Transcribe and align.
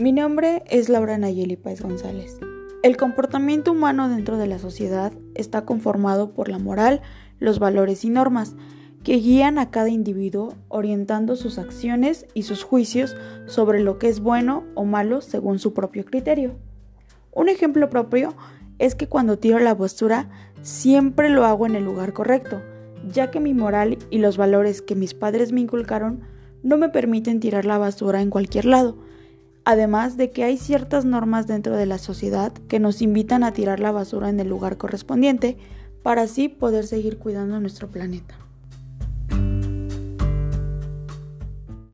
Mi 0.00 0.12
nombre 0.12 0.62
es 0.70 0.88
Laura 0.88 1.18
Nayeli 1.18 1.56
Páez 1.56 1.82
González. 1.82 2.40
El 2.82 2.96
comportamiento 2.96 3.72
humano 3.72 4.08
dentro 4.08 4.38
de 4.38 4.46
la 4.46 4.58
sociedad 4.58 5.12
está 5.34 5.66
conformado 5.66 6.32
por 6.32 6.48
la 6.48 6.58
moral, 6.58 7.02
los 7.38 7.58
valores 7.58 8.02
y 8.06 8.08
normas 8.08 8.56
que 9.04 9.16
guían 9.16 9.58
a 9.58 9.70
cada 9.70 9.90
individuo 9.90 10.54
orientando 10.68 11.36
sus 11.36 11.58
acciones 11.58 12.24
y 12.32 12.44
sus 12.44 12.64
juicios 12.64 13.14
sobre 13.44 13.80
lo 13.80 13.98
que 13.98 14.08
es 14.08 14.20
bueno 14.20 14.64
o 14.74 14.86
malo 14.86 15.20
según 15.20 15.58
su 15.58 15.74
propio 15.74 16.06
criterio. 16.06 16.56
Un 17.30 17.50
ejemplo 17.50 17.90
propio 17.90 18.34
es 18.78 18.94
que 18.94 19.06
cuando 19.06 19.38
tiro 19.38 19.58
la 19.58 19.74
basura 19.74 20.30
siempre 20.62 21.28
lo 21.28 21.44
hago 21.44 21.66
en 21.66 21.74
el 21.74 21.84
lugar 21.84 22.14
correcto, 22.14 22.62
ya 23.06 23.30
que 23.30 23.38
mi 23.38 23.52
moral 23.52 23.98
y 24.08 24.16
los 24.16 24.38
valores 24.38 24.80
que 24.80 24.94
mis 24.94 25.12
padres 25.12 25.52
me 25.52 25.60
inculcaron 25.60 26.22
no 26.62 26.78
me 26.78 26.88
permiten 26.88 27.38
tirar 27.38 27.66
la 27.66 27.76
basura 27.76 28.22
en 28.22 28.30
cualquier 28.30 28.64
lado, 28.64 28.96
además 29.64 30.16
de 30.16 30.30
que 30.30 30.44
hay 30.44 30.56
ciertas 30.56 31.04
normas 31.04 31.46
dentro 31.46 31.76
de 31.76 31.86
la 31.86 31.98
sociedad 31.98 32.52
que 32.68 32.80
nos 32.80 33.02
invitan 33.02 33.44
a 33.44 33.52
tirar 33.52 33.80
la 33.80 33.92
basura 33.92 34.28
en 34.28 34.40
el 34.40 34.48
lugar 34.48 34.76
correspondiente 34.76 35.58
para 36.02 36.22
así 36.22 36.48
poder 36.48 36.86
seguir 36.86 37.18
cuidando 37.18 37.60
nuestro 37.60 37.88
planeta. 37.88 38.36